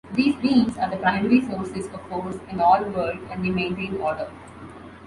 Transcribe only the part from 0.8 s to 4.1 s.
the primary sources of force in All-World and they maintain